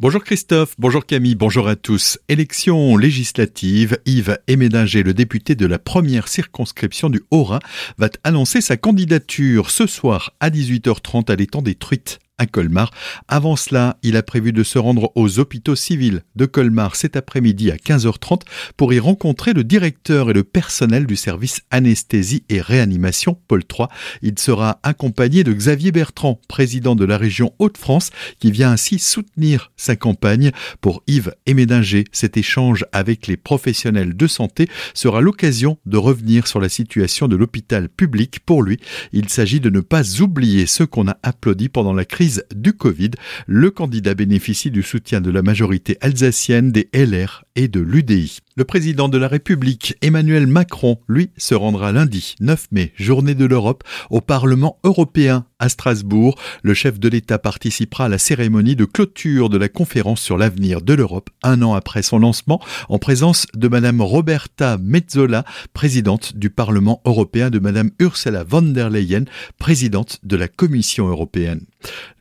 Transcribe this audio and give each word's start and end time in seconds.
Bonjour 0.00 0.24
Christophe, 0.24 0.76
bonjour 0.78 1.04
Camille, 1.04 1.34
bonjour 1.34 1.68
à 1.68 1.76
tous. 1.76 2.18
Élection 2.30 2.96
législative, 2.96 3.98
Yves 4.06 4.38
Emédinger, 4.46 5.02
le 5.02 5.12
député 5.12 5.54
de 5.54 5.66
la 5.66 5.78
première 5.78 6.26
circonscription 6.26 7.10
du 7.10 7.20
Haut-Rhin, 7.30 7.58
va 7.98 8.08
annoncer 8.24 8.62
sa 8.62 8.78
candidature 8.78 9.68
ce 9.68 9.86
soir 9.86 10.32
à 10.40 10.48
18h30 10.48 11.30
à 11.30 11.36
l'étang 11.36 11.60
des 11.60 11.74
Truites 11.74 12.18
à 12.40 12.46
Colmar. 12.46 12.90
Avant 13.28 13.54
cela, 13.54 13.98
il 14.02 14.16
a 14.16 14.22
prévu 14.22 14.52
de 14.52 14.64
se 14.64 14.78
rendre 14.78 15.12
aux 15.14 15.38
hôpitaux 15.38 15.76
civils 15.76 16.22
de 16.36 16.46
Colmar 16.46 16.96
cet 16.96 17.14
après-midi 17.14 17.70
à 17.70 17.76
15h30 17.76 18.40
pour 18.78 18.94
y 18.94 18.98
rencontrer 18.98 19.52
le 19.52 19.62
directeur 19.62 20.30
et 20.30 20.32
le 20.32 20.42
personnel 20.42 21.06
du 21.06 21.16
service 21.16 21.60
anesthésie 21.70 22.44
et 22.48 22.62
réanimation 22.62 23.38
Paul 23.46 23.62
III. 23.70 23.88
Il 24.22 24.38
sera 24.38 24.80
accompagné 24.82 25.44
de 25.44 25.52
Xavier 25.52 25.92
Bertrand, 25.92 26.40
président 26.48 26.96
de 26.96 27.04
la 27.04 27.18
région 27.18 27.52
Hauts-de-France, 27.58 28.10
qui 28.38 28.50
vient 28.50 28.70
ainsi 28.70 28.98
soutenir 28.98 29.70
sa 29.76 29.94
campagne. 29.94 30.50
Pour 30.80 31.02
Yves 31.06 31.34
Emédinger, 31.44 32.04
cet 32.10 32.38
échange 32.38 32.86
avec 32.92 33.26
les 33.26 33.36
professionnels 33.36 34.16
de 34.16 34.26
santé 34.26 34.66
sera 34.94 35.20
l'occasion 35.20 35.76
de 35.84 35.98
revenir 35.98 36.46
sur 36.46 36.58
la 36.58 36.70
situation 36.70 37.28
de 37.28 37.36
l'hôpital 37.36 37.90
public. 37.90 38.40
Pour 38.46 38.62
lui, 38.62 38.80
il 39.12 39.28
s'agit 39.28 39.60
de 39.60 39.68
ne 39.68 39.80
pas 39.80 40.22
oublier 40.22 40.64
ceux 40.64 40.86
qu'on 40.86 41.06
a 41.06 41.18
applaudi 41.22 41.68
pendant 41.68 41.92
la 41.92 42.06
crise 42.06 42.29
du 42.54 42.72
Covid, 42.72 43.10
le 43.46 43.70
candidat 43.70 44.14
bénéficie 44.14 44.70
du 44.70 44.82
soutien 44.82 45.20
de 45.20 45.30
la 45.30 45.42
majorité 45.42 45.96
alsacienne, 46.00 46.72
des 46.72 46.88
LR 46.94 47.44
et 47.56 47.68
de 47.68 47.80
l'UDI. 47.80 48.38
Le 48.56 48.64
président 48.64 49.08
de 49.08 49.16
la 49.16 49.28
République, 49.28 49.94
Emmanuel 50.02 50.46
Macron, 50.46 50.98
lui, 51.08 51.30
se 51.36 51.54
rendra 51.54 51.92
lundi 51.92 52.34
9 52.40 52.66
mai, 52.72 52.92
journée 52.96 53.34
de 53.34 53.46
l'Europe, 53.46 53.84
au 54.10 54.20
Parlement 54.20 54.78
européen 54.84 55.46
à 55.58 55.68
Strasbourg. 55.68 56.38
Le 56.62 56.74
chef 56.74 56.98
de 56.98 57.08
l'État 57.08 57.38
participera 57.38 58.06
à 58.06 58.08
la 58.08 58.18
cérémonie 58.18 58.76
de 58.76 58.84
clôture 58.84 59.48
de 59.48 59.56
la 59.56 59.68
conférence 59.68 60.20
sur 60.20 60.36
l'avenir 60.36 60.82
de 60.82 60.94
l'Europe, 60.94 61.30
un 61.42 61.62
an 61.62 61.74
après 61.74 62.02
son 62.02 62.18
lancement, 62.18 62.60
en 62.88 62.98
présence 62.98 63.46
de 63.54 63.68
Madame 63.68 64.00
Roberta 64.00 64.78
Metzola, 64.78 65.44
présidente 65.72 66.36
du 66.36 66.50
Parlement 66.50 67.00
européen, 67.04 67.50
de 67.50 67.58
Madame 67.58 67.90
Ursula 67.98 68.44
von 68.44 68.62
der 68.62 68.90
Leyen, 68.90 69.24
présidente 69.58 70.18
de 70.22 70.36
la 70.36 70.48
Commission 70.48 71.08
européenne. 71.08 71.62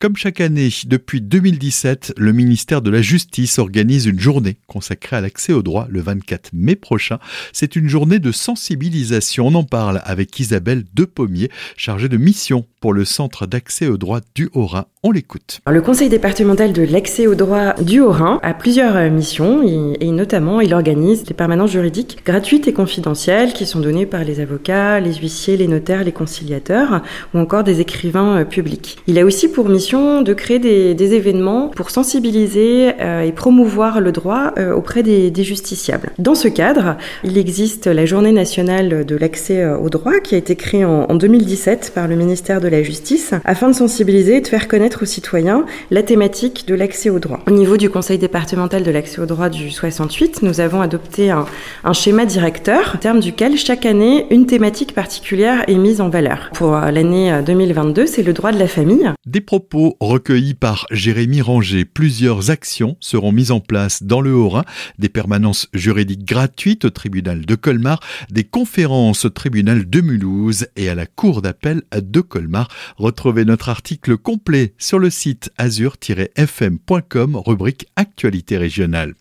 Comme 0.00 0.16
chaque 0.16 0.40
année, 0.40 0.70
depuis 0.86 1.20
2017, 1.20 2.14
le 2.16 2.32
ministère 2.32 2.80
de 2.80 2.88
la 2.88 3.02
Justice 3.02 3.58
organise 3.58 4.06
une 4.06 4.18
journée 4.18 4.56
consacrée 4.66 5.16
à 5.16 5.20
l'accès 5.20 5.52
au 5.52 5.62
droit 5.62 5.88
le 5.90 6.00
24 6.00 6.54
mai 6.54 6.74
prochain. 6.74 7.18
C'est 7.52 7.76
une 7.76 7.86
journée 7.86 8.18
de 8.18 8.32
sensibilisation. 8.32 9.48
On 9.48 9.54
en 9.54 9.62
parle 9.62 10.00
avec 10.04 10.40
Isabelle 10.40 10.84
Depommier, 10.94 11.50
chargée 11.76 12.08
de 12.08 12.16
mission 12.16 12.66
pour 12.80 12.94
le 12.94 13.04
Centre 13.04 13.46
d'accès 13.46 13.86
au 13.86 13.98
droit 13.98 14.20
du 14.34 14.48
Haut-Rhin. 14.54 14.86
On 15.02 15.12
l'écoute. 15.12 15.60
Le 15.70 15.80
Conseil 15.82 16.08
départemental 16.08 16.72
de 16.72 16.82
l'accès 16.82 17.26
au 17.26 17.34
droit 17.34 17.74
du 17.74 18.00
Haut-Rhin 18.00 18.38
a 18.42 18.54
plusieurs 18.54 18.96
euh, 18.96 19.10
missions 19.10 19.62
et, 19.62 20.10
notamment 20.10 20.60
il 20.60 20.74
organise 20.74 21.24
des 21.24 21.34
permanences 21.34 21.70
juridiques 21.70 22.18
gratuites 22.24 22.68
et 22.68 22.72
confidentielles 22.72 23.52
qui 23.52 23.66
sont 23.66 23.80
données 23.80 24.06
par 24.06 24.24
les 24.24 24.40
avocats, 24.40 25.00
les 25.00 25.14
huissiers, 25.14 25.56
les 25.56 25.68
notaires, 25.68 26.04
les 26.04 26.12
conciliateurs 26.12 27.02
ou 27.34 27.38
encore 27.38 27.64
des 27.64 27.80
écrivains 27.80 28.40
euh, 28.40 28.44
publics. 28.44 28.98
Il 29.06 29.18
a 29.18 29.24
aussi 29.24 29.48
pour 29.48 29.68
mission 29.68 30.22
de 30.22 30.34
créer 30.34 30.58
des, 30.58 31.14
événements 31.14 31.68
pour 31.68 31.90
sensibiliser 31.90 32.92
euh, 33.00 33.22
et 33.22 33.32
promouvoir 33.32 34.00
le 34.00 34.12
droit 34.12 34.52
auprès 34.76 35.02
des, 35.02 35.32
justiciables. 35.42 36.12
Dans 36.18 36.34
ce 36.34 36.48
cadre, 36.48 36.96
il 37.24 37.38
existe 37.38 37.86
la 37.86 38.04
Journée 38.04 38.30
nationale 38.30 39.04
de 39.06 39.16
l'accès 39.16 39.66
au 39.66 39.88
droit 39.88 40.20
qui 40.22 40.34
a 40.34 40.38
été 40.38 40.54
créée 40.54 40.84
en, 40.84 41.06
en 41.08 41.14
2017 41.14 41.92
par 41.94 42.06
le 42.06 42.14
ministère 42.14 42.60
de 42.60 42.69
la 42.70 42.82
Justice 42.82 43.34
afin 43.44 43.68
de 43.68 43.74
sensibiliser 43.74 44.36
et 44.36 44.40
de 44.40 44.46
faire 44.46 44.68
connaître 44.68 45.02
aux 45.02 45.06
citoyens 45.06 45.66
la 45.90 46.02
thématique 46.02 46.66
de 46.66 46.74
l'accès 46.74 47.10
au 47.10 47.18
droit. 47.18 47.40
Au 47.46 47.50
niveau 47.50 47.76
du 47.76 47.90
Conseil 47.90 48.18
départemental 48.18 48.82
de 48.82 48.90
l'accès 48.90 49.20
au 49.20 49.26
droit 49.26 49.48
du 49.48 49.70
68, 49.70 50.42
nous 50.42 50.60
avons 50.60 50.80
adopté 50.80 51.30
un, 51.30 51.46
un 51.84 51.92
schéma 51.92 52.24
directeur, 52.24 52.92
au 52.94 52.98
terme 52.98 53.20
duquel 53.20 53.56
chaque 53.56 53.86
année 53.86 54.26
une 54.30 54.46
thématique 54.46 54.94
particulière 54.94 55.64
est 55.68 55.74
mise 55.74 56.00
en 56.00 56.08
valeur. 56.08 56.50
Pour 56.54 56.72
l'année 56.72 57.40
2022, 57.44 58.06
c'est 58.06 58.22
le 58.22 58.32
droit 58.32 58.52
de 58.52 58.58
la 58.58 58.68
famille. 58.68 59.10
Des 59.26 59.40
propos 59.40 59.96
recueillis 60.00 60.54
par 60.54 60.86
Jérémy 60.90 61.40
Ranger. 61.40 61.84
Plusieurs 61.84 62.50
actions 62.50 62.96
seront 63.00 63.32
mises 63.32 63.50
en 63.50 63.60
place 63.60 64.02
dans 64.02 64.20
le 64.20 64.32
Haut-Rhin, 64.32 64.64
des 64.98 65.08
permanences 65.08 65.68
juridiques 65.74 66.24
gratuites 66.24 66.84
au 66.84 66.90
tribunal 66.90 67.44
de 67.46 67.54
Colmar, 67.54 68.00
des 68.30 68.44
conférences 68.44 69.24
au 69.24 69.30
tribunal 69.30 69.88
de 69.88 70.00
Mulhouse 70.00 70.66
et 70.76 70.88
à 70.88 70.94
la 70.94 71.06
cour 71.06 71.42
d'appel 71.42 71.82
de 71.94 72.20
Colmar. 72.20 72.59
Retrouvez 72.96 73.44
notre 73.44 73.68
article 73.68 74.16
complet 74.16 74.74
sur 74.78 74.98
le 74.98 75.10
site 75.10 75.50
azur-fm.com, 75.58 77.36
rubrique 77.36 77.86
Actualité 77.96 78.56
régionale. 78.56 79.14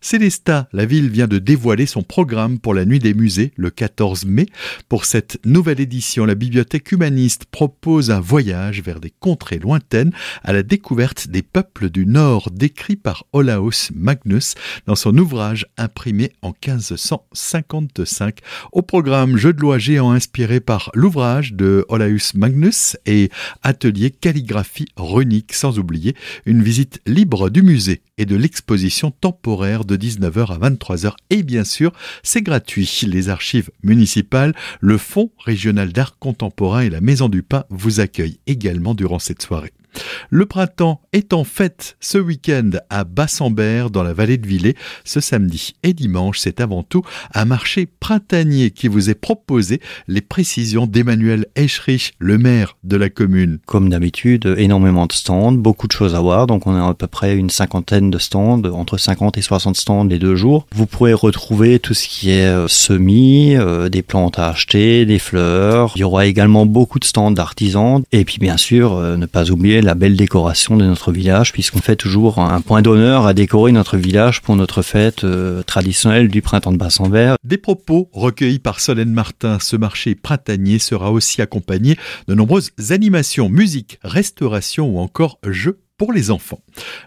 Célesta, 0.00 0.68
la 0.72 0.84
ville 0.84 1.08
vient 1.08 1.26
de 1.26 1.38
dévoiler 1.38 1.86
son 1.86 2.02
programme 2.02 2.58
pour 2.58 2.74
la 2.74 2.84
nuit 2.84 2.98
des 2.98 3.14
musées 3.14 3.52
le 3.56 3.70
14 3.70 4.26
mai. 4.26 4.46
Pour 4.88 5.04
cette 5.04 5.38
nouvelle 5.46 5.80
édition, 5.80 6.26
la 6.26 6.34
bibliothèque 6.34 6.92
humaniste 6.92 7.46
propose 7.46 8.10
un 8.10 8.20
voyage 8.20 8.82
vers 8.82 9.00
des 9.00 9.12
contrées 9.18 9.58
lointaines 9.58 10.12
à 10.42 10.52
la 10.52 10.62
découverte 10.62 11.28
des 11.28 11.42
peuples 11.42 11.88
du 11.88 12.06
Nord 12.06 12.50
décrit 12.50 12.96
par 12.96 13.24
Olaus 13.32 13.90
Magnus 13.94 14.54
dans 14.86 14.94
son 14.94 15.16
ouvrage 15.16 15.66
imprimé 15.78 16.32
en 16.42 16.52
1555. 16.66 18.40
Au 18.72 18.82
programme 18.82 19.36
Jeux 19.36 19.52
de 19.52 19.60
loi 19.60 19.78
géant 19.78 20.12
inspiré 20.12 20.60
par 20.60 20.90
l'ouvrage 20.94 21.54
de 21.54 21.86
Olaus 21.88 22.34
Magnus 22.34 22.96
et 23.06 23.30
atelier 23.62 24.10
calligraphie 24.10 24.88
runique 24.96 25.54
sans 25.54 25.78
oublier 25.78 26.14
une 26.44 26.62
visite 26.62 27.00
libre 27.06 27.48
du 27.48 27.62
musée 27.62 28.02
et 28.18 28.26
de 28.26 28.36
l'exposition 28.36 29.10
temporaire 29.10 29.53
de 29.54 29.96
19h 29.96 30.52
à 30.52 30.70
23h 30.70 31.12
et 31.30 31.42
bien 31.42 31.64
sûr 31.64 31.92
c'est 32.22 32.42
gratuit. 32.42 33.02
Les 33.06 33.28
archives 33.28 33.70
municipales, 33.82 34.54
le 34.80 34.98
Fonds 34.98 35.30
régional 35.38 35.92
d'art 35.92 36.18
contemporain 36.18 36.80
et 36.80 36.90
la 36.90 37.00
Maison 37.00 37.28
du 37.28 37.42
Pain 37.42 37.64
vous 37.70 38.00
accueillent 38.00 38.40
également 38.46 38.94
durant 38.94 39.18
cette 39.18 39.42
soirée. 39.42 39.72
Le 40.30 40.46
printemps 40.46 41.00
est 41.12 41.32
en 41.32 41.44
fête 41.44 41.96
ce 42.00 42.18
week-end 42.18 42.70
à 42.90 43.04
Bassambert 43.04 43.90
dans 43.90 44.02
la 44.02 44.12
vallée 44.12 44.38
de 44.38 44.46
Villers. 44.46 44.76
Ce 45.04 45.20
samedi 45.20 45.74
et 45.82 45.92
dimanche, 45.92 46.38
c'est 46.38 46.60
avant 46.60 46.82
tout 46.82 47.02
un 47.34 47.44
marché 47.44 47.86
printanier 47.86 48.70
qui 48.70 48.88
vous 48.88 49.10
est 49.10 49.14
proposé. 49.14 49.80
Les 50.08 50.20
précisions 50.20 50.86
d'Emmanuel 50.86 51.46
Eschrich, 51.56 52.14
le 52.18 52.38
maire 52.38 52.76
de 52.84 52.96
la 52.96 53.10
commune. 53.10 53.58
Comme 53.66 53.88
d'habitude, 53.88 54.54
énormément 54.58 55.06
de 55.06 55.12
stands, 55.12 55.52
beaucoup 55.52 55.86
de 55.86 55.92
choses 55.92 56.14
à 56.14 56.20
voir. 56.20 56.46
Donc 56.46 56.66
on 56.66 56.74
a 56.74 56.88
à 56.88 56.94
peu 56.94 57.06
près 57.06 57.36
une 57.36 57.50
cinquantaine 57.50 58.10
de 58.10 58.18
stands, 58.18 58.62
entre 58.64 58.98
50 58.98 59.38
et 59.38 59.42
60 59.42 59.76
stands 59.76 60.04
les 60.04 60.18
deux 60.18 60.36
jours. 60.36 60.66
Vous 60.74 60.86
pourrez 60.86 61.12
retrouver 61.12 61.78
tout 61.78 61.94
ce 61.94 62.08
qui 62.08 62.30
est 62.30 62.46
euh, 62.46 62.68
semis, 62.68 63.56
euh, 63.56 63.88
des 63.88 64.02
plantes 64.02 64.38
à 64.38 64.48
acheter, 64.48 65.06
des 65.06 65.18
fleurs. 65.18 65.92
Il 65.96 66.00
y 66.00 66.04
aura 66.04 66.26
également 66.26 66.66
beaucoup 66.66 66.98
de 66.98 67.04
stands 67.04 67.30
d'artisans. 67.30 68.02
Et 68.12 68.24
puis 68.24 68.38
bien 68.38 68.56
sûr, 68.56 68.94
euh, 68.94 69.16
ne 69.16 69.26
pas 69.26 69.50
oublier 69.50 69.80
la 69.84 69.94
belle 69.94 70.16
décoration 70.16 70.76
de 70.76 70.84
notre 70.84 71.12
village, 71.12 71.52
puisqu'on 71.52 71.80
fait 71.80 71.96
toujours 71.96 72.38
un 72.38 72.60
point 72.60 72.82
d'honneur 72.82 73.26
à 73.26 73.34
décorer 73.34 73.70
notre 73.70 73.96
village 73.96 74.42
pour 74.42 74.56
notre 74.56 74.82
fête 74.82 75.24
euh, 75.24 75.62
traditionnelle 75.62 76.28
du 76.28 76.42
printemps 76.42 76.72
de 76.72 76.78
Bassan-Vert. 76.78 77.36
Des 77.44 77.58
propos 77.58 78.08
recueillis 78.12 78.58
par 78.58 78.80
Solène 78.80 79.12
Martin. 79.12 79.58
Ce 79.60 79.76
marché 79.76 80.14
printanier 80.14 80.78
sera 80.78 81.12
aussi 81.12 81.42
accompagné 81.42 81.96
de 82.26 82.34
nombreuses 82.34 82.72
animations, 82.90 83.48
musique, 83.48 83.98
restauration 84.02 84.88
ou 84.88 84.98
encore 84.98 85.38
jeux 85.46 85.83
pour 86.04 86.12
les 86.12 86.30
enfants. 86.30 86.60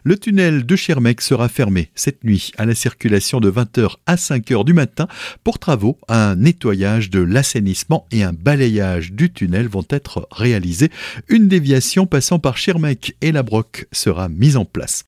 Le 0.04 0.18
tunnel 0.18 0.66
de 0.66 0.76
Schirmeck 0.76 1.22
sera 1.22 1.50
fermé 1.50 1.92
cette 1.94 2.24
nuit 2.24 2.52
à 2.58 2.66
la 2.66 2.74
circulation 2.74 3.40
de 3.40 3.52
20h 3.52 3.98
à 4.08 4.16
5h 4.16 4.66
du 4.66 4.74
matin 4.74 5.08
pour 5.44 5.60
travaux. 5.60 6.00
Un 6.08 6.36
nettoyage 6.36 7.12
de 7.12 7.20
l'assainissement 7.20 8.08
et 8.12 8.24
un 8.24 8.34
balayage 8.34 9.12
du 9.12 9.32
tunnel 9.32 9.68
vont 9.68 9.86
être 9.92 10.28
réalisés. 10.32 10.90
Une 11.28 11.48
déviation 11.48 12.08
passant 12.08 12.40
par 12.40 12.58
Schirmeck 12.58 13.16
et 13.22 13.32
la 13.32 13.44
Broque 13.44 13.86
sera 13.92 14.30
mise 14.30 14.58
en 14.58 14.66
place. 14.66 15.06